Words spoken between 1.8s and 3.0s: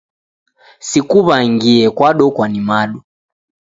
kwadokwa ni madu.